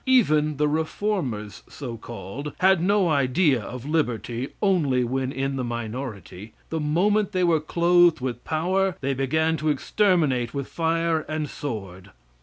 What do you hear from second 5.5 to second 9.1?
the minority; the moment they were clothed with power,